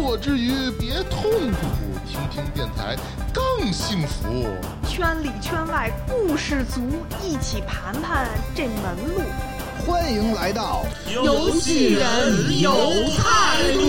[0.00, 1.66] 工作之余别痛苦，
[2.08, 2.96] 听听电台
[3.34, 4.46] 更幸福。
[4.88, 6.80] 圈里圈外故事足，
[7.22, 9.20] 一起盘盘这门路。
[9.86, 12.72] 欢迎来到游戏人有
[13.10, 13.80] 态度。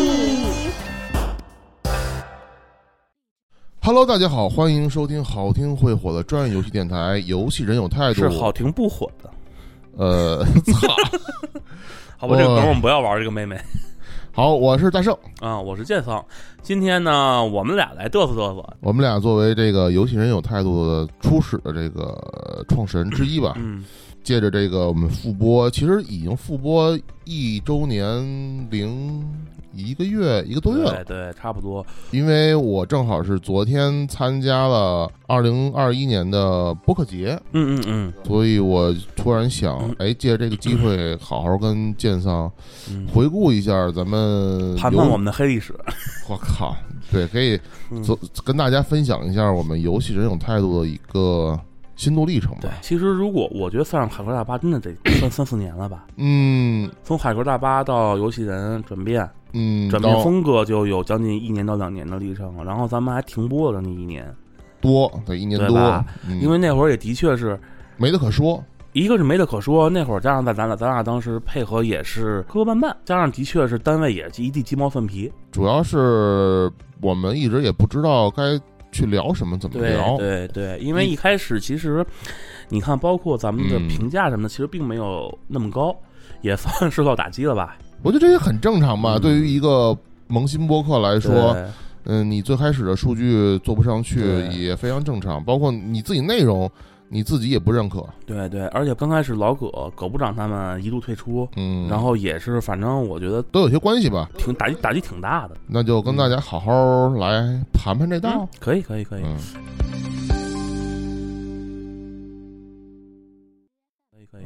[3.81, 8.21] Hello，大家好，欢迎收听好听会火的专业游戏电台《游戏人有态度》。
[8.29, 9.29] 是好听不火的，
[9.95, 10.93] 呃，操！
[12.20, 13.57] 好吧，这个我梗我们不要玩这个妹妹
[14.34, 15.13] 好，我是大圣。
[15.41, 16.23] 啊，我是剑锋。
[16.62, 18.66] 今天呢，我们俩来嘚瑟嘚瑟。
[18.80, 23.84] 我们俩作为这个游戏人有态度的初始的这个创始人之一吧，嗯，
[24.23, 29.25] 借着这个我们复播，其实已经复播一周年零
[29.73, 31.17] 一个月一个多月了对。
[31.17, 31.85] 对，差不多。
[32.11, 42.51] 因为我正好是昨天参加了二零二一年的播客节，嗯嗯嗯所以我突然想嗯，哎，借着这个机会，好好跟剑桑
[42.89, 45.73] 嗯，回顾一下咱们游盘盘我们的黑历史。
[46.27, 46.75] 我靠，
[47.11, 47.59] 对，可以
[48.43, 51.59] 跟大家分享一下我们游戏人有态度的一个
[52.02, 56.07] 心路历程吧。，对其实如果我觉得算上海格大巴，真的得三三四年了吧？
[56.18, 62.63] 嗯从海格大巴到游戏人转变，嗯，转变风格就有将近一年到两年的历程了。
[62.63, 64.25] 然后咱们还停播了那一年，
[64.79, 66.03] 多对一年多
[66.41, 67.59] 因为那会儿也的确是
[67.97, 68.63] 没得可说。
[68.94, 76.69] 一个是没得可说，那会儿加上在咱俩咱俩当时配合也是磕磕绊绊，加上的确是单位也是一地鸡毛蒜皮，主要是
[77.00, 78.59] 我们一直也不知道该
[78.91, 80.17] 去聊什么，怎么聊。
[80.17, 82.06] 对对，因为一开始其实
[82.69, 85.95] 你看，包括咱们的嗯评价什么的，其实并没有那么高，
[86.41, 87.77] 也算受到打击了吧？
[88.03, 89.16] 我觉得这也很正常吧。
[89.17, 91.55] 嗯对于一个萌新播客来说，
[92.05, 96.69] 嗯，你最开始的数据做不上去也非常正常，包括你自己内容
[97.13, 98.07] 你自己也不认可。
[98.25, 104.29] 对对，而且刚开始老葛葛部长他们一度退出，嗯，然后也是反正我觉得都有些关系吧。
[104.38, 105.55] 挺打击打击挺大的。
[105.67, 108.31] 那就跟大家好好来盘盘这道。
[108.38, 109.35] 嗯可以可以可以嗯，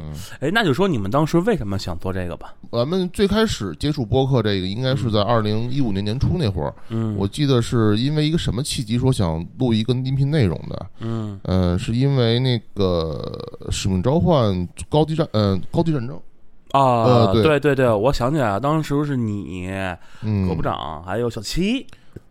[0.06, 2.54] 嗯，哎，那就说你们当时为什么想做这个吧？
[2.72, 10.86] 咱们最开始接触播客这个，应该是在二零一五年年初那会儿，嗯，我记得是因为一个什么契机说想录一个音频内容的。
[11.00, 14.54] 嗯呃，是因为那个《使命召唤》
[14.90, 16.16] 高级战，嗯、高级战争，
[16.72, 19.70] 啊，呃对对对对，我想起来了，当时是你
[20.22, 21.86] 嗯，葛部长还有小七，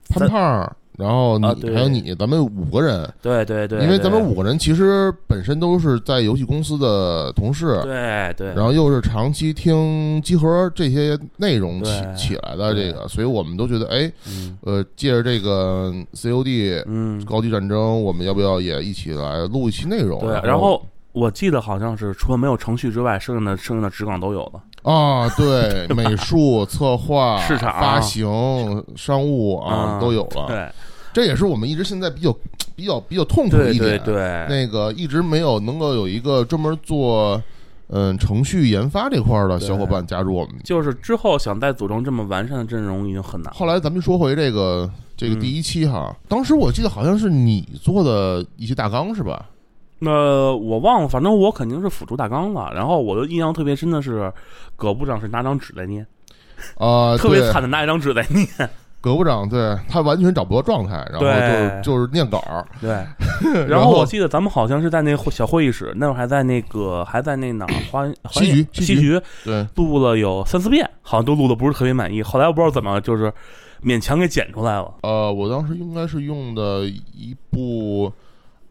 [0.08, 14.56] 潘胖儿，然后你、啊还有你，咱们五个人，对对对，因为咱们五个人其实本身都是在游戏公司的同事，对对，然后又是长期听集合这些内容起起来的这个，所以我们都觉得，哎，嗯。
[14.62, 17.24] 呃，借着这个 COD 嗯。
[17.24, 20.20] 高级战争，我们要不要也一起来录一期内容？
[20.20, 20.80] 对，然后
[21.12, 24.62] 我记得好像是除了没有程序之外，剩下的剩下的职岗都有了。
[24.84, 30.46] 啊，对， 美术、策划、市场发行、商务啊嗯都有了。
[30.46, 30.68] 对
[31.12, 32.34] 这也是我们一直现在比较
[32.76, 33.98] 比较比较痛苦的一点。
[34.04, 37.40] 对对，那个一直没有能够有一个专门做
[37.88, 40.54] 嗯程序研发这块儿的小伙伴加入我们。
[40.64, 43.52] 就是之后想再组成这么完善的阵容已经很难。
[43.54, 49.46] 后来咱们说回这个这个嗯第一期哈，当时我记得好像是你做的一些大纲是吧？
[49.98, 52.70] 那我忘了，反正我肯定是辅助大纲了。
[52.74, 54.32] 然后我的印象特别深的是，
[54.76, 56.06] 葛部长是拿张纸在念，
[56.76, 58.46] 啊， 特别惨的拿一张纸在念。
[59.00, 62.88] 葛部长对他完全找不到状态，然后就是就是念稿儿，对，
[63.52, 72.22] 然然后我记得咱们好像是在那会小会议室，那会儿还在那个还在那哪儿花 西局西局对，录了有三四遍，好像都录的不是特别满意。
[72.22, 73.30] 后来我不知道怎么就是
[73.82, 74.90] 勉强给剪出来了。
[75.02, 78.10] 呃，我当时应该是用的一部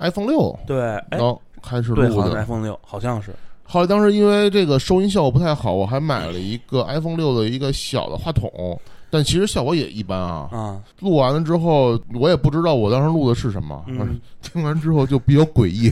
[0.03, 2.41] iPhone 六，对，哎然，后开始对，录好像是的。
[2.44, 3.33] iPhone 六，好像是。
[3.65, 8.79] 后来当时因为这个收音效果不太好，我还买了一个 iPhone 六的一个小的话筒，
[9.09, 10.50] 但其实效果也一般啊。
[10.51, 15.91] 啊，录完了之后，我也不知道我当时录的是什么，嗯， 听完之后就比较诡异。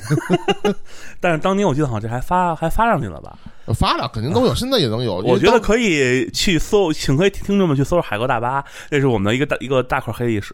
[1.19, 3.39] 但是当年我记得好像这还发还发上去了吧？
[3.73, 5.23] 发了肯定都有， 现在也能有。
[5.23, 10.53] 因为当我觉得可以去搜，请可以听众们去搜搜海格大巴，这是我们的一个大一个大块黑历史。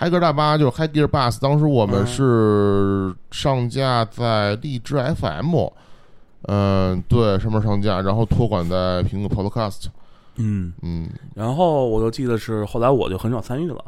[0.00, 2.06] 嗨歌大巴就是 Hi Gear Bus，当时我们嗯。
[2.06, 5.54] 是上架在荔枝 FM，
[6.48, 9.88] 嗯、对，上面上架，然后托管在苹果 Podcast，
[10.36, 13.84] 嗯，嗯，然后我就记得是后来我就很少参与了，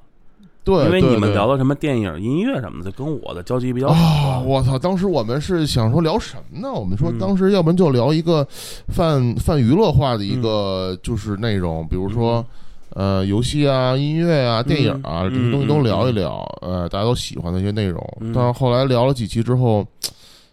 [0.62, 3.94] 对，因为你们聊的什么电影、音乐什么的，就跟我的交集比较少。
[3.94, 4.78] 啊，我操！
[4.78, 6.70] 当时我们是想说聊什么呢？
[6.70, 7.18] 我们说嗯。
[7.18, 8.46] 当时要不然就聊一个
[8.88, 12.44] 泛泛娱乐化的一个就是内容，比如说
[12.94, 18.00] 呃游戏啊、音乐啊、电影啊嗯这些东西都嗯聊一聊，呃，大家都喜欢的一些内容。
[18.20, 18.32] 嗯。
[18.34, 19.86] 但是后来聊了几期之后，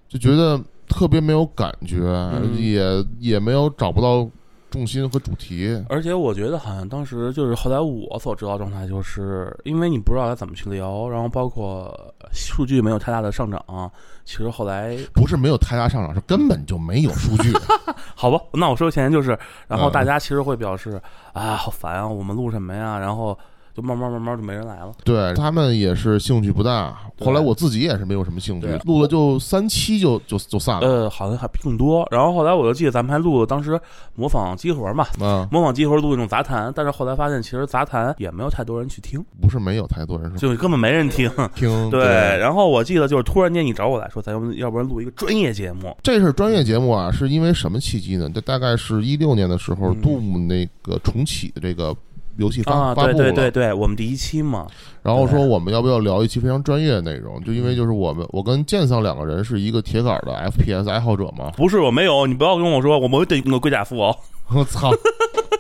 [0.08, 2.56] 就觉得特别没有感觉，嗯。
[2.58, 4.28] 也也没有找不到
[4.70, 5.84] 重心和主题。
[5.90, 11.94] 而且我觉得好像当时就是后来我所知道状态，就是因为你不知道该怎么去聊，然后包括
[12.32, 13.92] 数据没有太大的上涨，
[14.26, 17.52] 其实后来不是没有太大上涨，是根本就没有数据。
[18.16, 19.38] 好吧，那我说前就是，
[19.68, 21.02] 然后嗯大家其实会表示、
[21.34, 22.98] 啊，好烦啊，我们录什么呀？
[23.00, 23.38] 然后
[23.80, 24.92] 就慢慢慢慢就没人来了。
[25.04, 30.88] 对他们也是兴趣不大，后来我自己也是没有什么兴趣，录了就三期就就就散了。
[30.88, 32.08] 呃，好像还更多。
[32.12, 33.80] 然后后来我就记得咱们还录了当时
[34.16, 41.32] 模仿集合嘛，嗯，模仿集合录那种杂谈，但是后来发现其实杂谈也没有太多人去听，不是没有太多人说就根本没人听。
[41.56, 41.90] 听。
[41.90, 42.04] 对，
[42.38, 45.96] 然后我记得就是突然间你找我来说，咱要不要不然录一个专业节目？
[46.04, 48.30] 这是专业节目啊，是因为什么契机呢？
[48.34, 51.96] 这大概是一六年的时候嗯，Doom 那个重启的这个
[52.40, 54.66] 游戏发啊，对发布了，对对对，我们第一期嘛，
[55.04, 57.40] 然后说我们要不要聊一期非常专业的内容？
[57.44, 64.16] 就因为就是我们我跟剑桑两个人是一个铁杆的 FPS 爱好者嘛，不是我没有，你不要跟我说我没对那个龟甲富哦。
[64.52, 64.90] 我操！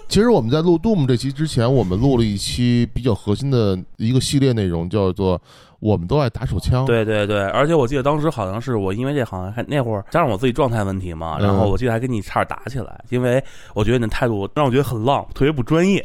[0.07, 5.39] 其实我们在录 Doom 这期之前，我们录了一期比较核心的一个系列内容，叫做
[5.79, 6.83] “我们都爱打手枪”。
[6.87, 13.43] 对对对，而且我记得当时好像是我因为这好像还那会儿加上我自己状态问题嘛，然后嗯我记得还跟你差点打起来，因为
[13.75, 16.03] 我觉得你的态度让我觉得很浪，特别不专业。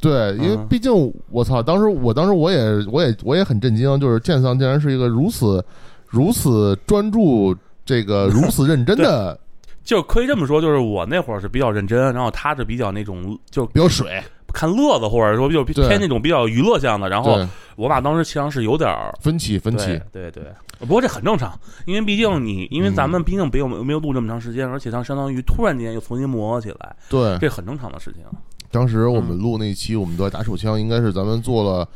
[0.00, 0.92] 对，因为嗯毕竟
[1.30, 2.58] 我操，当时我当时我也
[2.90, 5.64] 我也我也很震惊，就是剑桑竟然是一个如此
[6.08, 7.54] 如此专注、
[7.84, 9.38] 这个如此认真的，
[9.84, 14.22] 就可以这么说，就是我那会儿是比较认真，然后他是比较那种就比较水。
[14.52, 17.08] 看乐子，或者说就对偏那种比较娱乐向的。
[17.08, 17.38] 然后，
[17.76, 19.86] 我把当时其实上是有点儿分歧分歧。
[20.10, 20.42] 对对对，
[20.80, 21.56] 不过这很正常，
[21.86, 28.24] 因为毕竟你，因为咱们毕竟没有没有录这么长时间，而且它相当于突然间又重新磨合起来，对，这很正常的事情。
[28.70, 31.88] 当时我们录那期，我们都在打手枪，应该是咱们做了。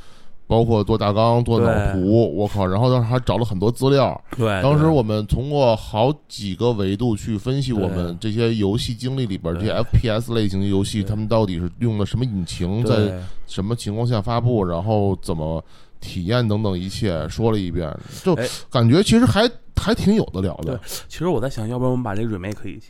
[0.47, 2.67] 包括做大纲、做脑图，我靠！
[2.67, 4.23] 然后当时还找了很多资料。
[4.37, 15.65] 对，当时我们通过好几个维度去分析我们这些游戏经历里边这些 FPS 类型的游戏，他们到底是用了什么引擎，在什么情况下发布，然后怎么
[15.99, 17.91] 体验等等一切说了一遍，
[18.23, 20.79] 就哎感觉其实还还挺有的聊的。
[21.09, 22.89] 其实我在想，要不然我们把这个 remake 一起，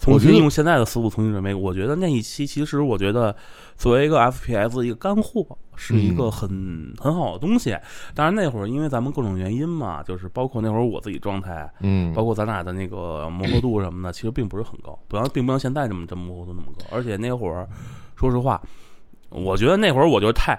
[0.00, 1.56] 重新用现在的思路重新 remake。
[1.56, 3.36] 我觉得那一期其实我觉得
[3.76, 7.76] 作为一个 FPS 的一个干货，是一个很、很好的东西。
[8.14, 16.96] 当然那会儿因为咱们各种原因嘛，就是包括那会儿我自己状态，嗯，包括咱俩的那个磨合度什么的，其实并不是很高，不像并不像现在这么这么磨合度那么高。
[16.96, 17.68] 而且那会儿，
[18.16, 18.60] 说实话，
[19.28, 20.58] 我觉得那会儿我就太。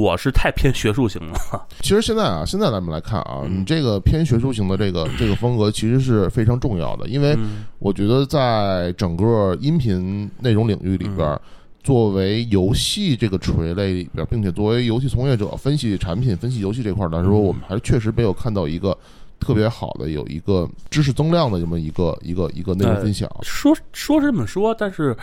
[0.00, 1.38] 我是太偏学术型了，
[1.82, 11.28] 其实现在啊，现在咱们来看啊，嗯你这个偏学术型的这个 这个风格其实是非常重要的，因为嗯我觉得在整个音频内容领域里边。
[11.28, 11.40] 嗯
[11.84, 18.96] 作为游戏这个垂类里边，并且作为游戏从业者分析产品、分析游戏这块儿来说，嗯我们还确实没有看到一个
[19.40, 23.28] 特别好的有一个知识增量的这么一个一个一个内容分享。
[23.42, 25.16] 说说是这么说，但是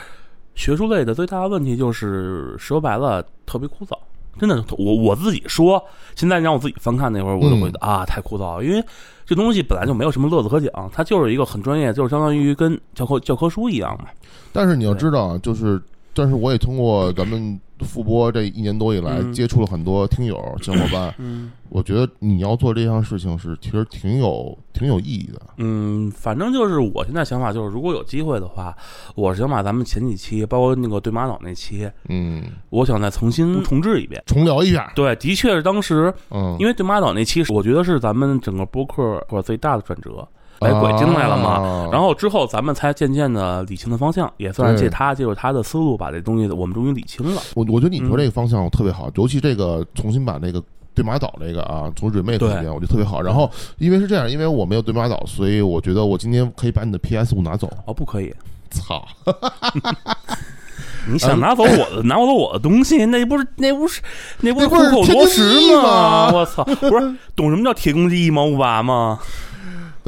[0.54, 3.98] 学术类的最大的问题就是说白了特别枯燥。
[4.38, 5.81] 真的，我我自己说，
[6.16, 8.84] 现在让我自己翻看那会儿，我就会觉得、啊太枯燥了，因为
[9.25, 14.06] 这东西本来就没有什么乐子可讲，它就是一个很专业，就是相当于跟教科教科书一样嘛。
[14.51, 15.82] 但是你要知道啊，就是，
[16.13, 19.33] 但是我也通过咱们复播这一年多以来，嗯。
[19.33, 21.51] 接触了很多听友小伙伴，嗯。
[21.69, 25.39] 我觉得你要做这项事情是其实挺有挺有意义的。
[25.57, 28.75] 嗯，反正就是我现在想法就是，如果有机会的话，
[29.13, 34.21] 我是想把咱们前几期，包括那个对马岛那期，嗯，我想再重新重置一遍。
[34.25, 34.91] 重聊一下。
[34.95, 40.27] 对，的确是当时嗯，因为对马岛那期，我觉得是咱们整个播客或者最大的转折，
[40.60, 41.50] 来拐进来了嘛。
[41.50, 47.42] 啊然后之后咱们才渐渐的理清了方向，也算是借他借助他的思路，把这东西我们终于理清了。
[47.56, 50.62] 我我觉得你说嗯这个方向特别好，尤其这个重新把那个
[50.94, 53.22] 对马岛这个啊，从 remake 对里面，我觉得特别好。
[53.22, 57.72] 然后因为是这样，因为我没有对马岛，所以我觉得我今天可以把你的 PS 五拿走。
[57.86, 58.34] 哦，不可以，
[58.70, 59.06] 操！
[61.10, 64.01] 你想拿走我的，拿走我的东西，那不是那不是
[64.42, 65.42] 那不是虎口夺食
[65.82, 69.18] 吗我操，不是懂什么叫铁公鸡一毛不拔吗？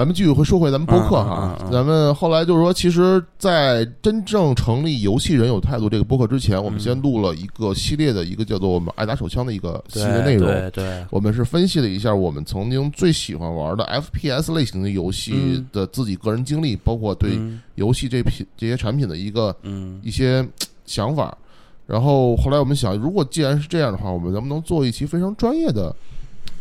[0.02, 10.48] 咱们继续会说回咱们播客哈，咱们后来就是说，其实，在真正成立游戏人有态度这个播客之前，我们嗯先录了一个系列的一个叫做“我们爱打手枪”的一个系列内容。
[10.48, 20.44] 对对，我们是分析了一下我们曾经最喜欢玩的 FPS 类型的游戏嗯的自己个人经历，包括对嗯游戏这品这些产品的一个嗯一些
[20.88, 21.38] 想法。
[21.86, 25.96] 然后后来我们想，如果既然是这样的话，我们能不能做一期非常专业的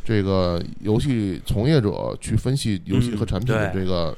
[0.04, 4.16] 这个游戏从业者去分析游戏和产品的这个、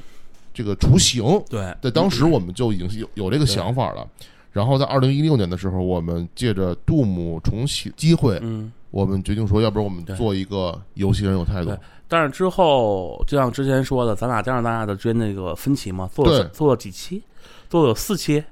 [0.55, 1.23] 这个雏形？
[1.49, 4.07] 对在当时我们就已经是有有这个想法了。
[4.53, 8.71] 然后在二零一六年的时候，我们借着杜姆重启机会，嗯。
[8.91, 11.75] 我们决定说，要不然我们做一个游戏人有态度。
[12.07, 17.23] 但是之后，就像之前说的，咱俩加上咱俩的之间那个分歧嘛，做了做了几期，
[17.71, 18.45] 做了有四期，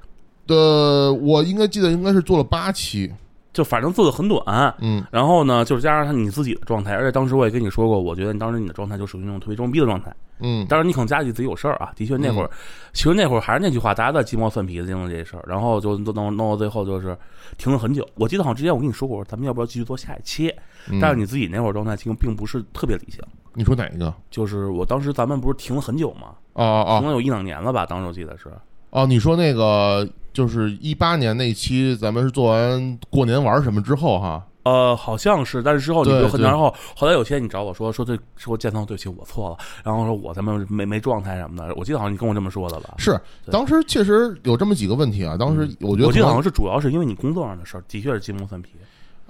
[0.46, 3.12] 呃，我应该记得应该是做了八期，
[3.52, 4.74] 就反正做的很短。
[4.78, 10.14] 嗯然后呢，就是加上他你自己的状态，而且当时我也跟你说过，我觉得你当时你的状态就属于那种特别装逼的状态。
[10.42, 12.50] 嗯，当然，你可能家里自己有事儿啊，的确那会儿，
[12.94, 17.14] 其实那会儿还是那句话，大家在鸡毛蒜皮的经历这些事儿，然后就弄弄弄到最后就是
[17.58, 18.08] 停了很久。
[18.14, 20.48] 我记得好像之前我跟你说过，咱们要不要继续做下一期？
[20.88, 24.14] 嗯但是你自己那会儿状态其实并不是特别理想，你说哪一个？
[24.30, 26.28] 就是我当时咱们不是停了很久吗？
[26.54, 27.84] 哦哦停了有一两年了吧？
[27.84, 28.50] 当时我记得是。
[28.88, 34.44] 哦，你说那个就是一八年那期，咱们是做完过年玩什么之后哈？
[34.62, 42.94] 呃，好像是，但是之后你对对就很然后后来有天你找我说说这说建仓对不起我错了，然后说我咱们没没状态什么的，我记得好像你跟我这么说的吧？
[42.98, 43.18] 是，
[43.50, 45.34] 当时确实有这么几个问题啊。
[45.34, 48.72] 当时我觉得我记得好像是主要是因为你工作上的事儿，的确是鸡毛蒜皮。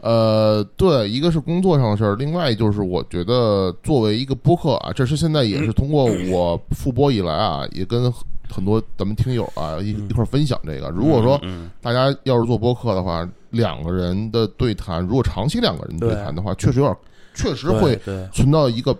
[0.03, 8.13] 呃，对，一个是工作上的事儿，另外就是我觉得作为一个播客啊，这是现在也是通过我复播以来啊，也跟
[8.51, 10.91] 很多咱们听友啊一一块分享这个。
[10.91, 16.97] 如果说嗯，大家要是做播客的话，两个人的对谈，如果长期两个人对谈的话，确实有点，
[17.35, 18.01] 确实嗯会
[18.33, 18.97] 存到一个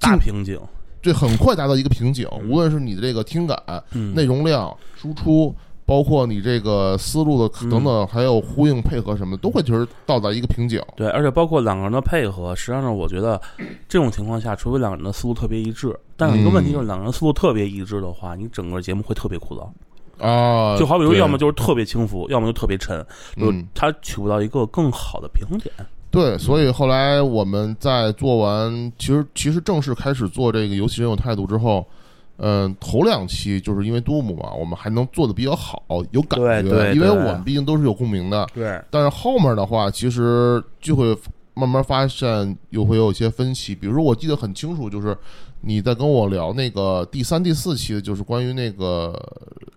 [0.00, 0.58] 大瓶颈，
[1.02, 3.56] 对很快达到一个瓶颈，无论是你的这个听感、
[3.92, 5.54] 嗯，内容量、输出，
[5.90, 10.80] 包括你这个思路的等等，还有呼应配合什么，都会其实到达一个瓶颈。
[10.94, 13.40] 对，而且包括两个人的配合，实际上我觉得
[13.88, 19.68] 这种情况下，除非两个人的思路特别一致，但有一个问题就是两个人思路特别一致的话，你整个节目会特别枯燥。
[20.24, 23.04] 啊，就好比说，要么就是特别轻浮，要么就特别沉，
[23.36, 25.74] 就嗯它取不到一个更好的平衡点。
[26.08, 31.84] 对，所以后来我们在做完，其实其实正式开始做这个游戏人有态度之后，
[32.42, 38.46] 嗯、头两期就是因为杜姆嘛，我们还能做的比较好，有感觉，对对因为我们毕竟都是有共鸣的。
[38.54, 41.14] 对，但是后面的话，其实就会
[41.52, 43.74] 慢慢发现又会有一些分歧。
[43.74, 45.14] 比如说，我记得很清楚，就是
[45.60, 49.14] 你在跟我聊那个第三、第四期的，就是关于那个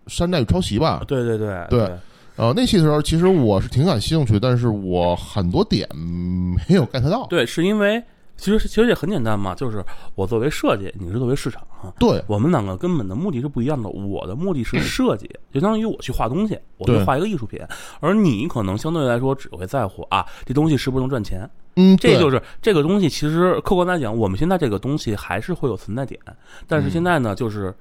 [0.08, 1.04] 山寨与抄袭吧。
[1.06, 1.92] 对对对对
[2.38, 7.28] 呃，那期的时候，其实我是挺感兴趣，但是我很多点没有 get 到。
[7.28, 8.02] 对，是因为
[8.36, 9.84] 其实其实也很简单嘛，就是
[10.16, 11.94] 我作为设计，你是作为市场啊。
[12.00, 13.90] 对我们两个根本的目的是不一样的。
[13.90, 17.62] 我的目的是设计，就相当于我去画东西，我去画一个艺术品，
[18.00, 21.50] 而你可能相对来说只会在乎啊，这东西是不是能赚钱。
[21.76, 26.20] 嗯，这就是这个东西，其实客观来讲，我们现在这个东西还是会有存在点，
[26.68, 27.74] 但是现在呢，就是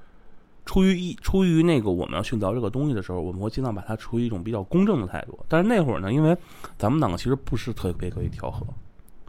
[0.65, 5.37] 出于一出于那个我们要去聊这个东西的时候，我们会尽量把它处于一种比较公正的态度。
[5.47, 6.35] 但是那会儿呢，因为
[6.77, 8.65] 咱们两个其实不是特别可以调和，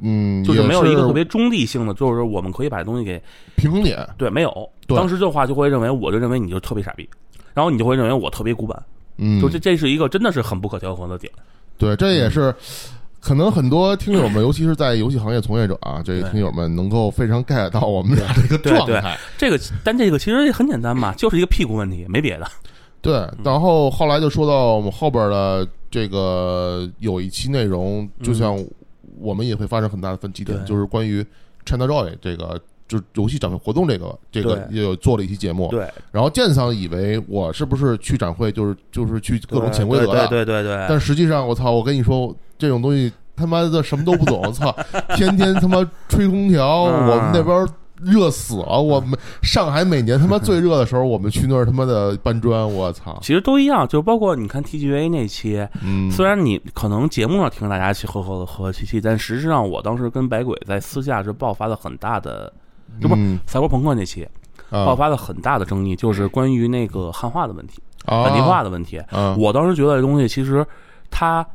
[0.01, 3.23] 嗯，就是没有一个特别中立性的，就是我们可以把东西给
[3.57, 4.07] 平衡点。
[4.17, 4.69] 对没有。
[4.87, 7.09] 对当时这话就会认为，我就认为你就特别傻逼，
[7.55, 8.83] 然后你就会认为我特别古板，
[9.17, 11.33] 嗯，就这这是一个真的是很不可调和的点。
[11.79, 12.55] 对，这也是
[13.19, 19.19] 可能很多听友们，尤其是在游戏行业从业者啊，这个听友们能够非常 get 到我们俩这个对对状态。
[19.39, 22.47] 这个但这个其实也很简单嘛，就是一个屁股问题，没别的。
[23.01, 28.63] 对，然后后来就说到我们后边的这个有一期内容，就像
[29.19, 31.25] 我们也会发生很大的分歧点，就是关于
[31.65, 32.61] China Joy 这个。
[32.87, 44.71] 就是游戏展会活动这个这个也有做了一期节目，对，然后建桑以为我是不是去展会就是就是去各种潜规则的，对对对对但实际上我操，我跟你说这种东西他妈的什么都不懂，我操，
[45.17, 47.67] 天天他妈吹空调，啊我们那边
[48.03, 62.53] 热死了，我们上海每年他妈最热的时候，我们去那儿他妈的搬砖，我操，其实都一样，就包括你看 TGA 那期，嗯，虽然你可能节目上听着大家去呵呵和气气，但实际上我当时跟白鬼在私下是爆发了很大的，
[63.01, 63.39] 这不嗯。
[63.47, 64.25] 赛博朋克那期
[64.71, 64.85] 啊。
[64.87, 68.25] 爆发了很大的争议，就是关于那个汉化的问题、啊。
[68.25, 68.99] 本地化的问题。
[69.11, 70.67] 啊，我当时觉得这东西其实
[71.11, 71.47] 它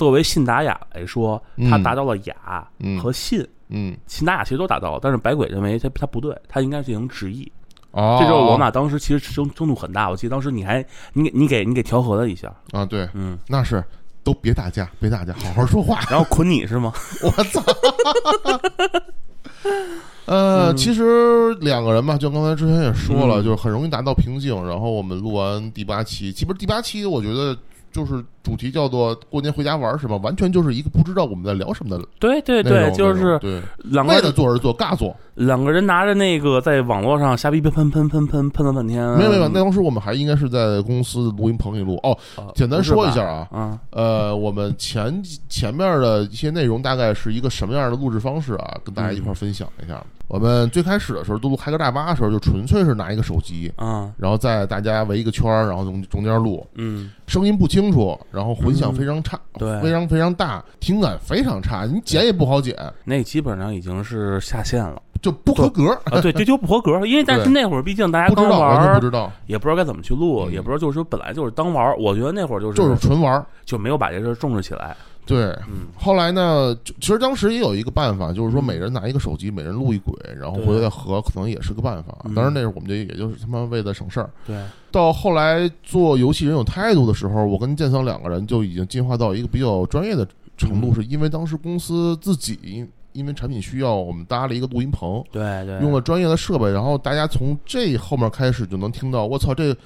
[0.00, 1.36] 作为信达雅来说，
[1.68, 3.46] 它嗯达到了雅嗯和信。
[3.68, 7.52] 嗯信达雅其实都达到了，但是百鬼认为他他不对，他应该进行直译。
[7.90, 10.08] 哦，这就是我们俩当时其实争争度很大。
[10.08, 13.84] 我记得当时你还你给你给你给调和了一下，啊，对，嗯，那是
[14.24, 16.90] 都别打架，别打架，好好说话， 然后捆你是吗？
[17.22, 17.62] 我操。
[20.24, 24.66] 呃，其实两个人吧，就刚才之前也说了，嗯就是很容易达到瓶颈。
[24.66, 27.54] 然后我们录完第八期，其实第八期我觉得
[27.92, 30.16] 就是主题叫做过年回家玩儿是吧？
[30.22, 35.14] 完全就是一个不知道我们在聊什么的对对对，就是对，两个人为了做而做，尬做。
[35.34, 42.16] 两个人拿着那个在网络上瞎逼喷喷喷喷喷喷了半天，没有没有，那当时我们还应该是在公司录音棚里录哦。
[42.36, 48.76] 呃简单说一下啊，嗯呃，我们前前面的一些内容大概是一个什么样的录制方式啊？
[48.84, 50.02] 跟大家一块儿分享一下。
[50.28, 59.80] 我们最开始的时候，都录开个大巴的时候，就纯粹是拿一个手机，啊然后在大家围一个圈儿，然后中中间录，嗯，声音不清楚，然后混响非常差，对。
[59.80, 65.00] 非常非常大，听感非常差，你剪也不好剪，那基本上已经是下线了。
[65.22, 65.90] 就不合格。
[66.04, 70.52] 啊，对，这就不合格， 因为但是那会儿毕竟大家刚玩不知道，也不知道该怎么去录，嗯。
[70.52, 73.44] 也不知道就是说本来就是当玩儿，我觉得那会儿就是就是纯玩儿。
[73.66, 74.96] 就没有把这事儿重视起来，
[75.30, 82.16] 对，嗯后来呢，就其实当时也有一个办法，就是说嗯每人拿一个手机，每人录一轨，然后回来再合，可能也是个办法。
[82.24, 84.28] 嗯当然那时候我们就也就是他妈为了省事儿。
[84.46, 84.56] 对，
[84.90, 99.76] 到后来做游戏人有态度的时候，我跟建桑两个人就已经进化到一个比较专业的程度，嗯是因为当时公司自己因因为产品需要，我们搭了一个录音棚，对对，用了专业的设备，然后大家从这后面开始就能听到，我操，这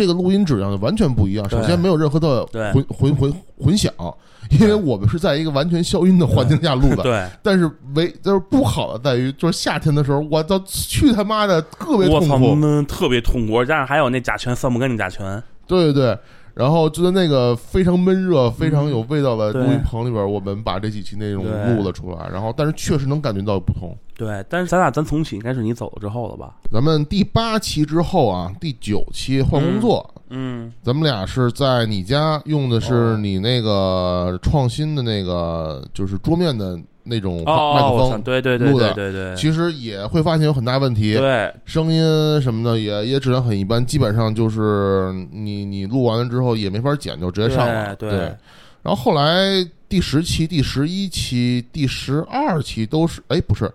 [0.00, 1.46] 这个录音质量完全不一样。
[1.50, 3.92] 首先没有任何的混混混混响，
[4.58, 7.02] 因为我们是在一个完全消音的环境下录的。
[7.02, 12.54] 对，但是唯就是不好的在于，就是夏天的时候，我操，去他妈的特别我操，痛苦。
[12.54, 16.18] 闷特别痛苦，加上还有那甲醛散不干净甲醛，对对对。
[16.54, 22.28] 然后就在那个非常闷热、非常有味道的录音棚里边，我们把这几期内容录了出来。
[22.32, 23.96] 然后，但是确实能感觉到不同。
[24.20, 26.56] 对，但是咱俩咱重启应该是你走了之后了吧？
[26.70, 47.96] 咱们第八期之后啊，第九期换工作，嗯，咱们俩是在你家用的是哦你那个创新的那个，就是桌面的那种哦，麦克风，对对对录的对对对，其实也会发现有很大问题，对声音什么的也也质量很一般，基本上就是你你录完了之后也没法剪，就直接上了。
[47.96, 48.18] 对对，
[48.82, 53.72] 然后后来第十期、第十一期、第十二期都是，哎，不是，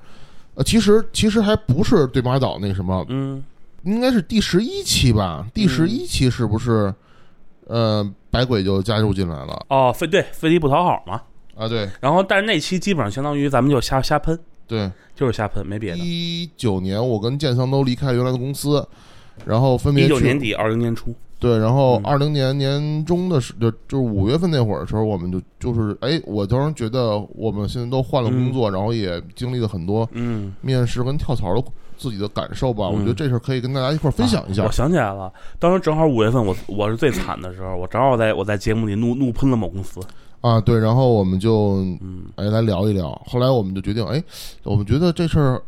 [0.55, 3.43] 呃，其实其实还不是对马岛那什么，嗯，
[3.83, 5.45] 应该是第十一期吧？
[5.53, 6.93] 第十一期是不是？
[7.67, 11.19] 呃，白鬼就加入进来了哦，非对非礼不讨好嘛。
[11.55, 11.67] 啊？
[11.67, 15.97] 对然后，但是那期基本上相当于咱们就瞎瞎喷，对，就是瞎喷，没别的。
[15.97, 18.87] 一九年我跟建桑都离开原来的公司，
[19.45, 21.15] 然后分别一九年底，二零年初，
[21.45, 31.63] 对，然后嗯二零年年中的时就就是五月份那会儿的时候，我们就就是哎，我当时觉得我们现在都换了工作，然后也经历了很多嗯，面试跟跳槽的
[31.97, 32.89] 自己的感受吧。
[32.89, 34.71] 我觉得嗯这事儿可以跟大家一块儿分享一下啊我。
[34.71, 39.99] 想起来了，当时正好五月份我，我是最惨的时候，我正好在我在节目里怒怒喷了某公司。
[40.41, 43.09] 啊，对，然后我们就嗯，哎来聊一聊。
[43.27, 44.23] 后来我们就决定，哎，
[44.63, 45.61] 我们觉得这事儿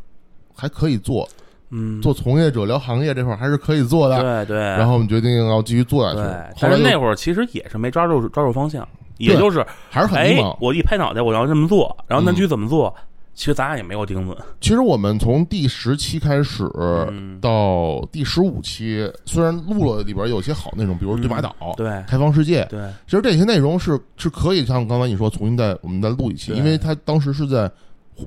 [0.55, 1.29] 还可以做，
[1.69, 4.21] 嗯，做从业者聊行业这块儿还是可以做的。
[4.21, 6.17] 对对，然后我们决定要继续做下去。
[6.17, 10.57] 对，后来就但是那会儿其实也是没抓住抓住方向，也就是还是很哎迷茫，。
[10.61, 12.95] 我一拍脑袋我要这么做，然后那嗯具体怎么做，
[13.33, 14.35] 其实咱俩也没有钉子。
[14.61, 27.69] 其实我们从第十期开始，嗯，到第十五期，虽然录了里边有些好内容，比如对马岛、嗯对开放世界，对其实这些内容是是可以像刚才你说重新再我们再录一期，因为它当时是在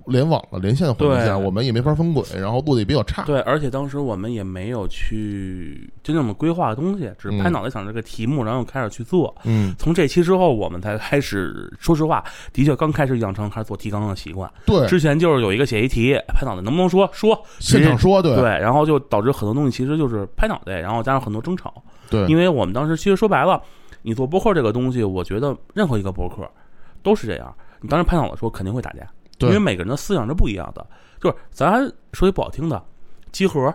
[0.06, 3.22] 联网的连线的环境下，对我们也没法分轨，然后录的也比较差。
[3.24, 9.34] 对，而且当时我们也没有去真正的规划东西，只是拍嗯脑袋想这个题目，然后开始去做。
[9.44, 14.50] 嗯，从这期之后，我们才开始，说实话，的确刚开始养成开始做提纲的习惯。
[14.64, 21.72] 对，之前就是有一个写一题，拍脑袋能不能说说，现场说对对，然后就导致很多东西其实就是拍脑袋，然后加上很多争吵。
[22.08, 23.62] 对因为我们当时其实说白了，
[24.02, 26.48] 你做播客这个东西，我觉得任何一个播客
[27.02, 29.06] 都是这样，你当时拍脑袋说肯定会打架，
[29.48, 30.86] 因为每个人的思想是不一样的。
[31.20, 31.80] 就是咱
[32.12, 32.82] 说句不好听的，
[33.30, 33.72] 集合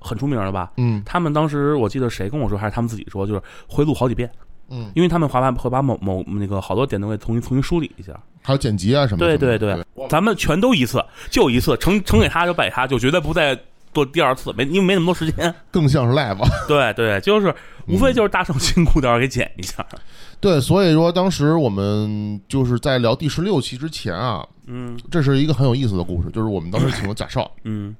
[0.00, 0.72] 很出名了吧？
[0.76, 4.30] 嗯他们当时我记得谁跟我说，还是他们自己说，就是会录好几遍，
[4.68, 8.12] 嗯，因为他们滑板会把某某那个好多点都会重新重新梳理一下。
[8.42, 9.38] 还有剪辑啊什么的。
[9.38, 13.58] 对对对，咱们全都一次，就一次，呈呈给他就摆他，就绝对不再
[13.92, 15.54] 做第二次，没因为没那么多时间。
[15.70, 16.38] 更像是 live。
[16.68, 17.48] 对对，就是
[17.86, 19.84] 无嗯非就是大圣辛苦点儿给剪一下。
[20.40, 27.50] 对，所以说当时我们就是在聊第十六期之前啊，嗯这是一个很有意思的故事，就是我们当时请了贾少。
[27.64, 27.94] 嗯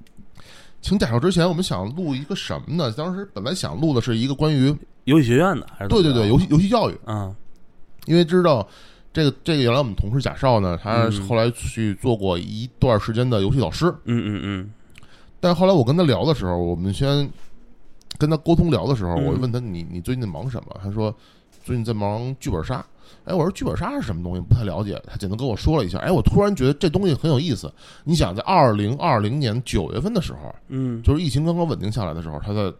[0.80, 2.92] 请贾少之前，我们想录一个什么呢？
[2.92, 4.72] 当时本来想录的是一个关于
[5.04, 7.34] 游戏学院的还是对对对游戏游戏教育，嗯
[8.06, 8.66] 因为知道
[9.12, 14.70] 这个这个原来我们同事贾少呢，他嗯后来去做过一段时间的游戏老师，嗯嗯嗯
[15.40, 17.28] 但后来我跟他聊的时候，我们先
[18.18, 20.76] 跟他沟通聊的时候，嗯我就问他你你最近在忙什么？
[20.82, 21.14] 他说
[21.64, 22.84] 最近在忙剧本杀。
[23.24, 24.40] 哎，我说剧本杀是什么东西？
[24.40, 25.00] 不太了解。
[25.06, 25.98] 他简单跟我说了一下。
[25.98, 27.72] 哎，我突然觉得这东西很有意思。
[28.04, 32.72] 你想，在二零二零年九月份的时候，嗯就是疫情刚刚稳定下来的时候，他在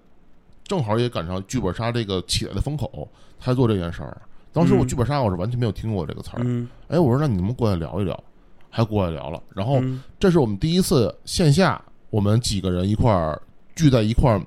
[0.64, 4.20] 正好也赶上剧本杀这个起来的风口，他做这件事儿。
[4.52, 8.24] 当时我嗯剧本杀我是完全没有听过这个词儿，嗯哎，我说那你能不能过来聊一聊？
[8.70, 13.40] 还过来聊了，然后嗯这是我们第一次线下我们几个人一块儿
[13.76, 14.40] 聚在一块儿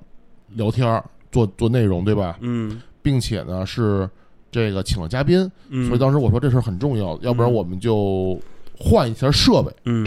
[0.55, 2.37] 聊天儿做做内容，对吧？
[2.41, 4.09] 嗯并且呢是
[4.51, 8.39] 这个请了嘉宾，嗯，所以当时我说这事儿很重要，要不然嗯我们就
[8.77, 9.71] 换一下设备。
[9.85, 10.05] 嗯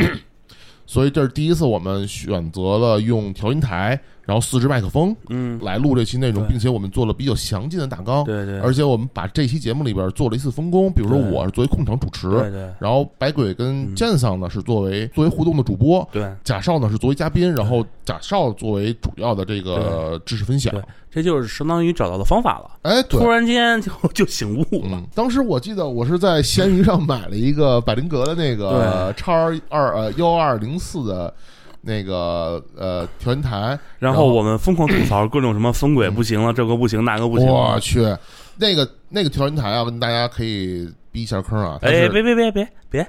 [0.86, 12.68] 所以这是第一次我们选择了用调音台，然后四支麦克风嗯，来录这期内容，并且我们做了比较详尽的大纲，对对，而且我们把这期节目里边做了一次分工，比如说我是作为控场主持，对对。
[12.78, 13.94] 然后白鬼跟嗯。
[13.94, 20.82] 剑桑呢是作为作为互动的主播，对，贾少呢是作为嘉宾，然后贾少作为主要的这个知识分享对。
[21.10, 22.70] 这就是相当于找到的方法了。
[22.82, 24.94] 哎，突，然间就就醒悟了。
[24.94, 29.32] 嗯，，当时我记得我是在闲鱼上买了一个百灵格的那个叉
[29.68, 31.32] 二呃幺二零四的
[31.84, 37.46] 那个呃调音台，然后我们疯狂吐槽各种什么风轨不行了，这个不行，那个不行。
[37.46, 38.00] 我去，
[38.56, 41.78] 那个那个调音台啊，跟大家可以避一下坑啊。
[41.80, 43.06] 它哎，是别别别别别，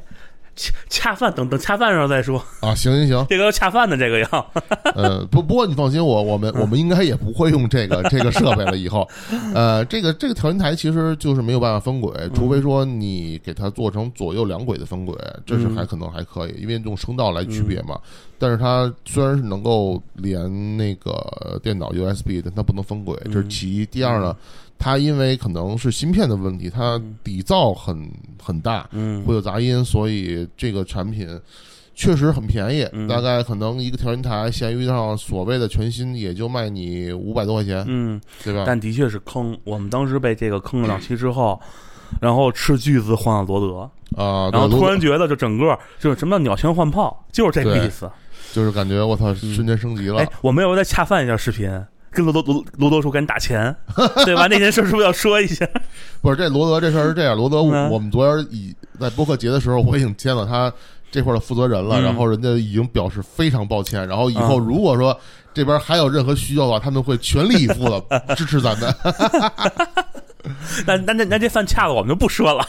[0.56, 4.52] 恰恰饭等等恰饭的时候再说，啊，行行行， 这个要恰饭的这个要。
[4.96, 8.78] 呃，不不过你放心，我我们我们应该也不会用这个这个设备了。
[8.78, 9.08] 以后，
[9.54, 15.16] 呃，这个这个调音台其实就是没有办法分轨，除非说你给它做成左右两轨的分轨，
[15.46, 18.00] 这是还可能还可以，因为用声道来区别嘛。
[18.38, 23.86] 但是它虽然是能够连那个电脑 USB，但它不能分轨，这是其一。
[23.86, 24.36] 第二呢，
[24.78, 28.10] 它因为可能是芯片的问题，它底噪很
[28.42, 31.28] 很大，嗯会有杂音，所以这个产品
[31.96, 38.64] 确实很便宜，嗯大概可能一个调音台闲鱼上所谓的全新也就卖你五百多块钱，嗯，对吧？
[38.68, 39.58] 但的确是坑。
[39.64, 41.60] 我们当时被这个坑了两期之后，
[42.22, 48.10] 然后斥巨资换了罗德，啊，然后突然觉得就整个就是什么叫鸟枪换炮，就是这个意思。
[48.54, 51.70] 就是感觉我操，瞬间升级了哎。，我们有再恰饭一下视频。
[52.16, 53.76] 跟罗德罗罗德说赶紧打钱，
[54.26, 54.48] 对吧？
[54.50, 55.68] 那件事是不是要说一下？
[56.22, 60.72] 不是这罗德这事儿是这样，罗德嗯我们昨天已在播客节的时候，我已经签了他
[61.12, 65.16] 这块儿的负责人了，嗯然后人家已经表示非常抱歉，然后以后嗯如果说
[65.54, 68.02] 这边还有任何需要的话，他们会全力以赴的
[68.36, 68.94] 支持咱们。
[70.86, 72.68] 那那那那这饭恰了，我们就不说了。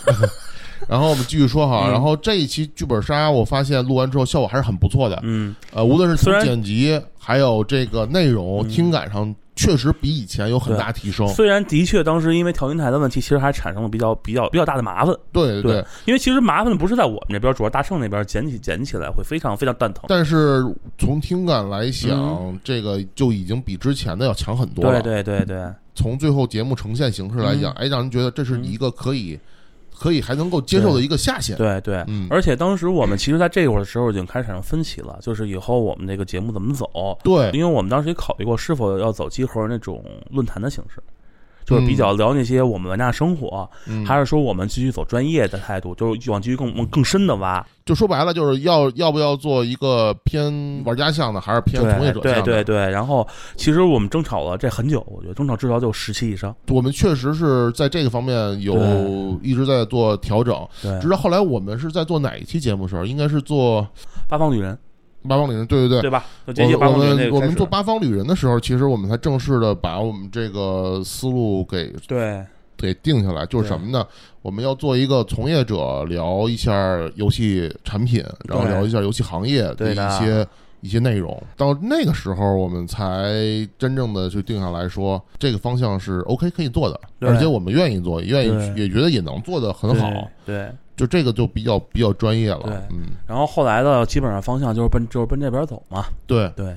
[0.89, 5.19] 然后我们继续说哈，嗯然后这一期剧本杀，我发现录完之后效果还是很不错的。
[5.23, 11.27] 嗯，呃，无论是从剪辑还有这个内容、嗯听感上，确实比以前有很大提升。
[11.29, 15.15] 虽然的确当时因为调音台的问题，其实还产生了比较比较比较大的麻烦。
[15.33, 20.05] 对对，因为其实麻烦的不是在我们这边，主要大圣那边捡起捡起来会非常非常蛋疼。
[20.09, 20.63] 但是
[20.99, 25.01] 从听感来想，嗯这个就已经比之前的要强很多了。
[25.01, 29.39] 对对对对，从最后节目呈现形式来讲，哎，让人觉得这是一个可以、
[29.99, 31.57] 可以还能够接受的一个下限。
[31.57, 37.19] 对对，嗯而且当时我们其实在这会儿的时候已经开始产生分歧了，就是以后我们这个节目怎么走？
[37.25, 41.03] 对因为我们当时也考虑过是否要走集合那种论坛的形式，
[41.67, 47.67] 就是比较聊那些我们玩家生活，嗯还是说我们继续走专业的态度，就是往继续更往更深的挖。
[47.85, 52.43] 就说白了，就是要要不要做一个偏玩家向的，还是偏从业者向的？
[52.43, 53.27] 对对对，然后
[53.57, 56.55] 其实我们争吵了这很久，我觉得争吵至少就十期以上。
[56.69, 58.77] 我们确实是在这个方面有
[59.43, 60.57] 一直在做调整。
[60.83, 63.05] 对，直到后来，我们是在做哪一期节目的时候？
[63.05, 63.87] 应该是做
[64.29, 64.77] 八方旅人，
[65.27, 66.03] 八方旅人，对对对。
[66.03, 66.25] 对吧？
[66.47, 66.53] 我
[66.91, 72.45] 我们我们做八方旅人的时候，其实我们才正式的把我们这个思路给对
[72.77, 74.07] 给定下来，就是什么呢？
[74.43, 80.47] 我们要做一个从业者聊一下游戏产品，然后聊一下游戏行业的一些
[80.83, 81.43] 一些内容。
[81.57, 83.35] 到那个时候，我们才
[83.79, 90.09] 真正的去定下来说，这个方向是 OK 可以做的，而且我们愿意做，愿意也觉得也能做得很好。
[90.45, 90.57] 对。
[90.57, 96.07] 对就这个就比较比较专业了对，嗯，然后后来的基本上方向就是奔就是奔这边走嘛。
[96.27, 96.75] 对，对，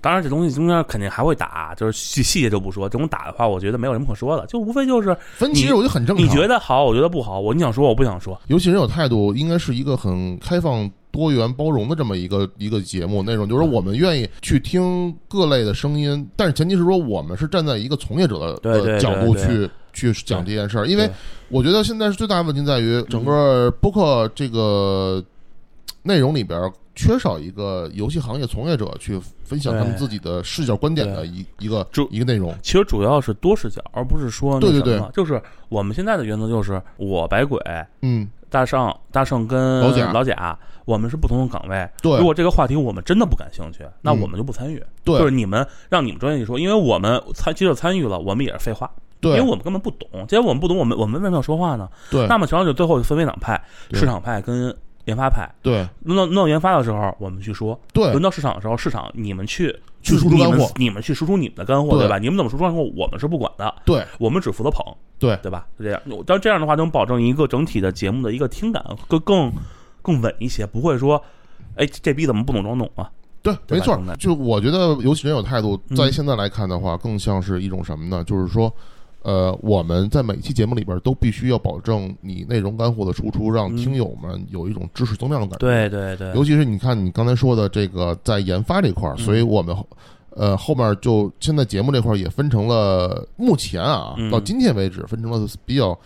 [0.00, 2.88] 当然这东西中间肯定还会打，就是细细节就不说。
[2.88, 6.24] 这种打的话，我觉得没有什么可说的，就无非就是分歧我觉得很正常。
[6.24, 8.40] 你觉得好，我觉得不好，我你想说我不想说。
[8.46, 21.10] 尤其人有态度，应该是一个很开放、多元、包容的这么一个一个节目内容，就是我们愿意去听各类的声音，但是前提是说我们是站在一个从业者的角度去去讲这件事儿，因为
[21.48, 25.22] 我觉得现在是最大的问题在于整个播客这个
[26.02, 32.54] 内容里边缺少一个游戏行业从业者去分享他们自己的视角观点的一一个就一个内容。
[32.62, 35.10] 其实主要是多视角，而不是说那对对什么。
[35.14, 37.58] 就是我们现在的原则就是我百鬼。
[38.02, 40.12] 嗯，大圣、大圣跟老贾。
[40.12, 41.88] 老贾，我们是不同的岗位。
[42.02, 42.18] 对。
[42.18, 44.20] 如果这个话题我们真的不感兴趣，那嗯。
[44.20, 44.82] 我们就不参与。
[45.02, 45.18] 对。
[45.18, 48.90] 就是你们让你们专业去说，因为我们参即使参与了，我们也是废话，
[49.22, 50.08] 因为我们根本不懂。
[50.26, 51.88] 既然我们不懂，我们我们为什么要说话呢？
[52.10, 55.48] 对那么实际上就最后就分为两派：市场派跟研发派。
[55.62, 62.18] 对轮到轮到研发的时候，我们去说；对轮到市场的时候，市场你们去去输出干货，你们去输出你们的干货，对对吧？
[62.18, 64.84] 你们怎么输出干货，我们是不管的，对我们只负责捧，
[65.18, 65.66] 对对吧？
[65.78, 69.52] 就这样，当这样的话，能保证一个整体的节目的一个听感更更
[70.02, 71.22] 更稳一些，不会说，
[71.76, 73.10] 哎，这逼怎么不懂装懂啊？
[73.42, 73.98] 对，没错。
[74.18, 78.22] 就我觉得尤其人有态度，在嗯现在来看的话，更像是一种什么呢？
[78.24, 78.72] 就是说。
[79.22, 83.76] 呃，我们在每期节目里边都必须要保证你内容干货的输出，让嗯。
[83.76, 85.58] 听友们有一种知识增量的感。
[85.58, 85.58] 觉。
[85.58, 86.34] 对对对。
[86.34, 89.18] 尤其是你看你刚才说的这个在研发这块儿，嗯。
[89.18, 89.76] 所以我们
[90.30, 94.30] 呃后面就现在节目这块儿也分成了，目前啊嗯。
[94.30, 95.98] 到今天为止分成了比较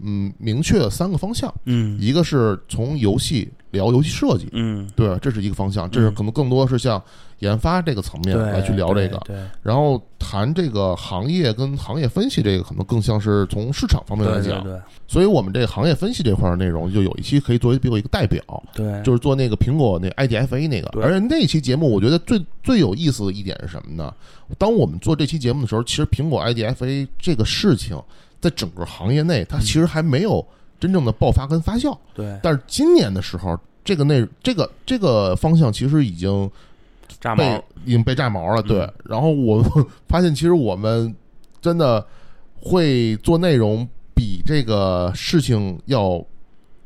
[0.00, 1.98] 嗯明确的三个方向，嗯。
[2.00, 7.02] 一个是从游戏聊游戏设计，嗯，对，这是一个方向，这是可能更多是像
[7.40, 14.80] 研发这个层面，来去聊这个，对然后谈这个行业跟行业分析这个，可能更像是从市场方面来讲，对对。
[15.06, 18.42] 所以我们这个行业分析这块儿内容就有一期可以作为比如一个代表，
[18.74, 24.12] 对，就是做那个苹果那 IDFA 那个，而且那期节目我觉得最最有意思的一点是什么呢？
[24.56, 28.00] 当我们做这期节目的时候，其实苹果 IDFA 这个事情
[28.40, 30.44] 在整个行业内，它其实还没有
[30.78, 31.96] 真正的爆发跟发酵。
[32.14, 36.48] 对但是今年的时候，这个内这个这个方向其实已经
[37.06, 38.62] 被炸毛，已经被炸毛了。
[38.62, 39.62] 对，嗯然后我
[40.08, 41.14] 发现其实我们
[41.60, 42.04] 真的
[42.60, 46.24] 会做内容比这个事情要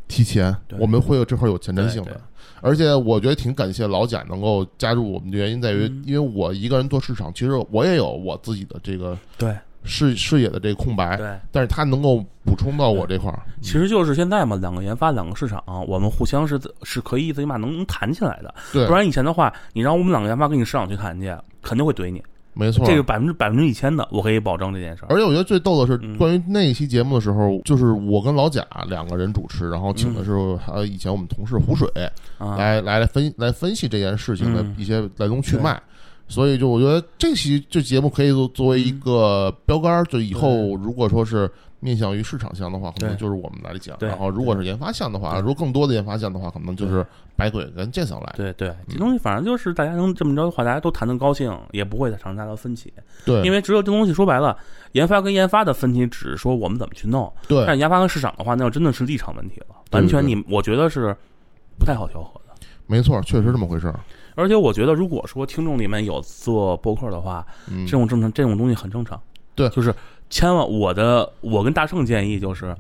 [0.09, 2.21] 提前，我们会有这块有前瞻性的。
[2.61, 9.53] 而且我觉得挺感谢老贾能够加入我们的原因在于，嗯因为我一个人做市场，其实我也有我自己的这个对
[9.85, 11.27] 视视野的这个空白，对。
[11.51, 13.43] 但是它能够补充到我这块儿。
[13.61, 18.55] 其实就是现在嘛，两个研发，两个市场，我们互相是是可以最起码能能谈起来的。
[18.73, 22.23] 对不，然以前的话，你让我们两个研发跟你市场去谈去，肯定会怼你。
[22.55, 25.07] 没错，这个百分之百分之一千的，我可以保证这件事儿。
[25.09, 31.89] 而且我觉得最逗的是，嗯关于那一期节目的时候，就是我跟老贾两个人主持，然后请的是嗯呃以前我们同事胡水
[32.37, 35.81] 啊，来来来分来分析这件事情的嗯一些来龙去脉。
[36.33, 47.05] 所以就我觉得这期这节目可以作作为一个标杆儿，就以后如果说是面向于市场项的话，可能就是我们来讲；然后如果是研发项的话，如果更多的研发项的话，可能就是
[47.37, 48.33] 白鬼跟剑桑来。
[48.35, 52.91] 对对，这东西反正就是大家能这么着的话，大家都谈得高兴，也不会产生太大的分歧。
[53.27, 54.57] 对，因为只有这东西说白了，
[54.93, 61.15] 研发跟研发的分歧只是说我们怎么去弄，对但研发跟市场的话，那就真的是立场问题了，完全你我觉得是
[61.79, 62.55] 不太好调和的。
[62.87, 63.99] 没错，确实这么回事儿。
[64.35, 69.21] 而且我觉得，如果说听众里面有做播客的话，嗯这，种正常这种东西很正常。
[69.55, 69.95] 对就是
[70.31, 72.75] 千万我的我跟大圣建议就是，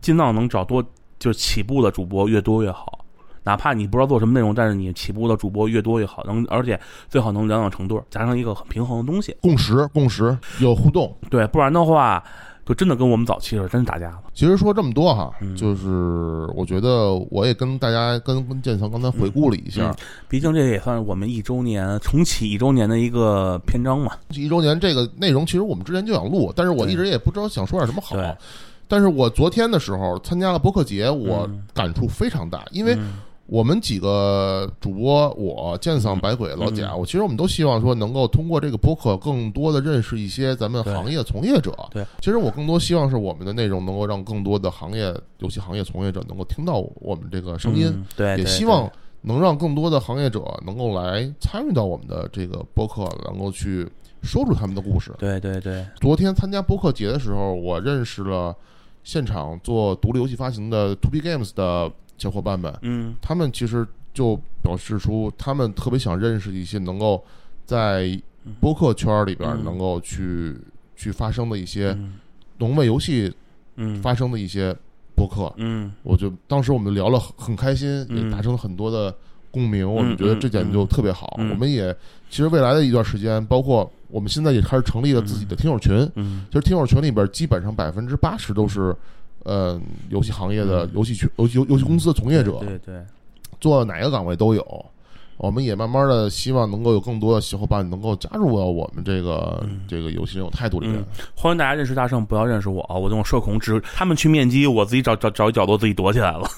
[0.00, 0.82] 尽量能找多
[1.18, 3.04] 就是起步的主播越多越好。
[3.44, 9.36] 哪怕你不知道做什么内容，但是你起步的主播越多越好，能而且最好能两两成对儿，加上一个很平衡的东西。
[9.40, 11.12] 共识，共识，有互动。
[11.28, 12.22] 对，不然的话，
[12.64, 14.22] 就真的跟我们早期时候，真是打架了。
[14.32, 19.96] 其实说这么多哈，嗯就是我觉得我也跟大家跟跟建强刚才回顾了一下，嗯
[20.28, 24.12] 毕竟这也算是我们一周年重启一周年的一个篇章嘛。
[24.30, 28.32] 一周年这个内容，其实我们之前就想录，但是我一直也不知道想说点什么好对。
[28.88, 33.14] 但是我昨天的时候参加了博客节，我嗯感触非常大，因为嗯
[33.52, 41.76] 我们几个主播，我剑桑、百鬼、老贾，我其实我们都希望说能够通过这个播客，更多的认识一些咱们行业从业者。
[41.90, 47.88] 对，其实我更多希望是我们的内容能够让更多的行业游戏行业从业者能够听到我们这个声音。
[47.94, 53.86] 嗯对，也希望能让更多的行业者能够来参与到我们的这个播客，能够去
[54.22, 55.12] 说出他们的故事。
[55.18, 58.56] 对对对，昨天参加播客节的时候，我认识了
[59.04, 63.16] 现场做独立游戏发行的 To B Games 的小伙伴们，嗯。
[63.20, 67.22] 他们其实就表示出他们特别想认识一些能够
[67.66, 68.16] 在
[68.60, 69.64] 播客圈里边嗯。
[69.64, 70.56] 能够去、
[70.94, 72.14] 去发生的一些嗯。
[72.58, 73.34] 能为游戏
[73.74, 74.00] 嗯。
[74.00, 74.72] 发生的一些
[75.16, 75.52] 播客。
[75.56, 75.92] 嗯。
[76.04, 78.24] 我就当时我们聊了很很开心，嗯。
[78.24, 79.12] 也达成了很多的
[79.50, 81.34] 共鸣，我们觉得这点就特别好。
[81.38, 81.48] 嗯。
[81.48, 81.92] 嗯我们也
[82.30, 86.46] 其实未来的一段时间，包括我们现在也开始成立了自己的听友群，嗯。
[86.50, 88.94] 其实听友群里边基本上百分之八十都是。
[89.44, 93.04] 呃，游戏行业的嗯游戏圈、游戏游游戏公司的从业者，对对，
[93.60, 94.86] 做哪个岗位都有。
[95.38, 101.00] 我们也慢慢的希望能够有更多的小伙伴能够加入到我们这个、嗯这个游戏这种态度里面。
[101.00, 102.94] 嗯欢迎大家认识大圣，不要认识我啊！
[102.94, 106.48] 我这种社恐，只他们去面基，我自己找找找一角落自己躲起来了。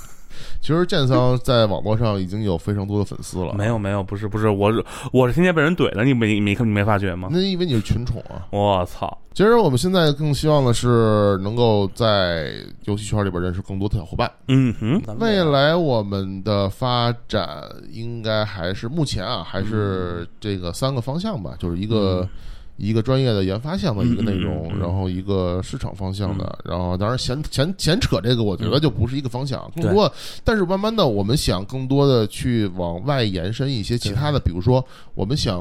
[0.60, 7.28] 其实剑桑在网络上已经有非常多的粉丝了，没有没有，不是不是，我是我是天天被人怼的，你没你没看你没发觉吗？
[7.30, 8.46] 那因为你是群宠啊。
[8.50, 9.18] 我操！
[9.34, 12.52] 其实我们现在更希望的是能够在
[12.84, 14.30] 游戏圈里边认识更多的小伙伴。
[14.48, 22.20] 嗯哼，未来我们的发展应该还是目前啊，还是这个三个方向吧，就是一个。
[22.22, 22.28] 嗯
[22.76, 24.70] 一个专业的研发项的一个内容，嗯嗯。
[24.70, 30.12] 嗯嗯然后一个市场方向的，然后当然闲闲闲扯这个，我觉得就不是一个方向，更多。
[30.42, 34.84] 但是慢慢的，我们想更多的去往外延伸一些其他的，比如说
[35.14, 35.58] 我们想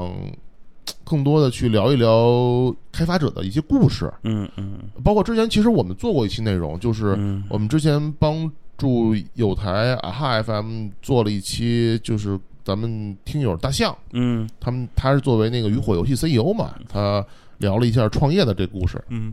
[1.04, 4.78] 更更多的去聊一聊开发者的一些故事，嗯嗯。
[5.02, 7.44] 包括之前其实我们做过一期内容，就是嗯。
[7.48, 14.48] 我们之前帮助有台啊哈 FM 做了一期，就是咱们听友大象，嗯。
[14.58, 17.24] 他们他是作为那个渔火游戏 CEO 嘛，他
[17.58, 19.02] 聊了一下创业的这故事。
[19.08, 19.32] 嗯。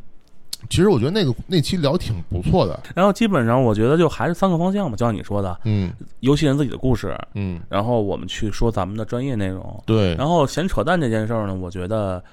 [0.69, 5.91] 其实我觉得那个那期聊挺不错的，然后基本上我觉得就还是三个方向嘛，就像你说的，嗯。
[6.19, 12.23] 游戏人自己的故事，嗯，然后我们去说咱们的专业内容，对，然后闲扯淡这件事儿呢，我觉得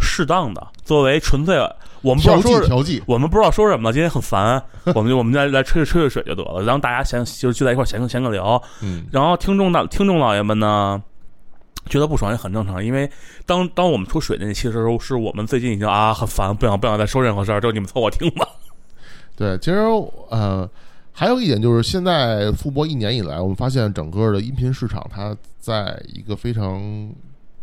[0.00, 1.56] 适当的，作为纯粹
[2.02, 4.62] 我们不知道说剂调剂，我们不知道说什么了，今天很烦，
[4.94, 11.02] 我们就我们再来吹吹吹水就得了，然后大家闲就聚在一块儿闲个闲个聊，嗯然后听众大听众老爷们呢。
[11.86, 13.10] 觉得不爽也很正常，因为
[13.46, 18.46] 当当我们出水的那期的时候，是我们最近已经啊很烦，不想不想再说任何事儿，就你们凑合听吧。
[19.34, 19.78] 对，其实
[20.28, 20.68] 呃，
[21.10, 27.10] 还有一点就是，现在复播一年以来，我们发现整个的音频市场它在一个非常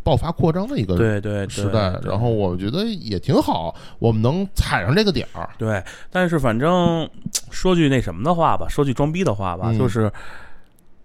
[0.08, 5.50] 爆发扩张的一个对对对时代，然后我觉得也挺好，我们能踩上这个点儿。
[5.58, 7.06] 对，但是反正
[7.50, 10.10] 说句那什么的话吧，说句装逼的话吧，嗯就是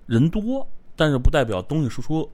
[0.06, 2.30] 人多，但是不代表东西输出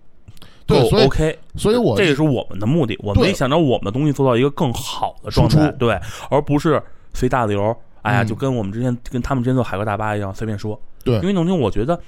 [0.67, 1.39] 对所以 OK。
[1.55, 6.79] 所以我这也是我们的目的，我们也想让我们的东西做到一个更好的状输态，出对，而不是
[7.15, 7.75] 随大流。
[8.03, 10.79] 哎呀，嗯就跟我们之前跟他们之前做海哥大巴一样，随便说。
[11.03, 11.99] 对因为农经，我觉得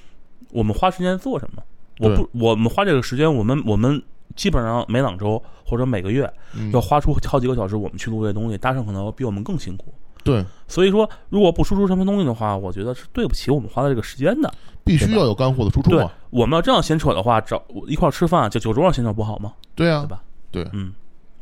[0.52, 1.64] 我们花时间做什么？
[2.00, 4.02] 我不，我们花这个时间，我们我们
[4.36, 9.94] 基本上每两周或者每个月嗯要花出好几个小时，我们去录这东西，大圣可能比我们更辛苦。
[10.24, 14.54] 对所以说，如果不输出什么东西的话，我觉得是对不起我们花的这个时间的。
[14.84, 19.54] 必须要有干货的输出对嘛。，我们要这样闲扯的话，找一块儿吃饭，就酒桌上闲扯不好吗？
[19.74, 20.24] 对啊对，吧？
[20.52, 20.94] 对嗯，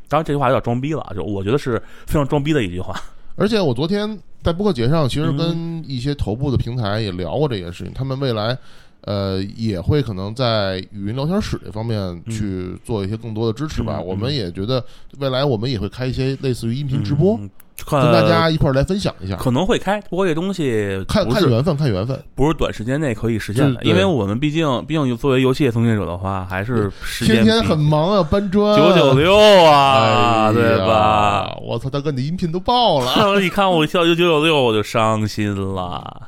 [0.07, 2.95] 当然这句话有点装逼了，就我觉得是非常装逼的一句话。
[3.35, 8.57] 而且我昨天在播客节上，其实嗯跟一些头部的平台也聊过这件事情，他们未来。
[9.01, 13.99] 呃，也会可能在语音聊天室这方面去做一些更多的支持吧。
[13.99, 14.83] 我们也觉得
[15.19, 17.49] 未来我们也会开一些类似于音频直播，嗯
[17.89, 19.37] 跟大家一块儿来分享一下。
[19.37, 22.21] 可能会开，不过这东西看看缘分，看缘分。
[22.35, 29.33] 不是短时间内可以实现的，因为我们毕竟毕竟作为游戏业从业者的话，还是时间天天很忙啊，搬砖九九六
[29.63, 31.57] 啊，哎对吧？？
[31.61, 36.27] 我操，大哥，你的音频都爆了， 你看我跳九九六，我就伤心了。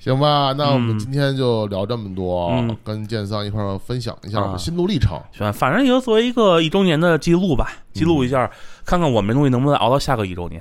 [0.00, 0.54] 行吧？
[0.56, 5.20] 那我们嗯今天就聊这么多，嗯跟剑桑一块儿分享一下我啊们心路历程。
[5.36, 8.50] 行，反正也就作为一个一周年的记录吧，记录一下，
[8.84, 10.60] 看看我们这东西能不能熬到下个一周年。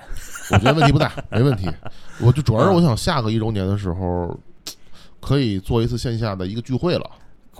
[0.51, 1.69] 我觉得问题不大， 没问题。
[2.19, 4.37] 我就主要是我想下个一周年的时候，
[5.21, 7.09] 可以做一次线下的一个聚会了。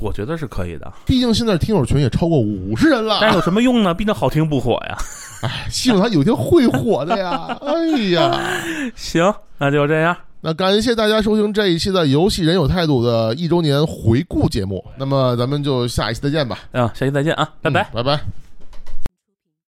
[0.02, 3.94] 我觉得是可以的，毕竟现在听友群也超过五十人了，但是有什么用呢？
[3.94, 4.98] 毕竟好听不火呀。
[5.44, 7.58] 哎希望他有一天会火的呀！
[7.64, 8.38] 哎呀，
[8.96, 10.16] 行，那就这样。
[10.42, 14.84] 那感谢大家收听这一期的《游戏人有态度》的一周年回顾节目。
[14.98, 17.84] 那么咱们就下一期再见吧，嗯，下期再见啊，拜拜。
[17.84, 18.49] 嗯拜拜。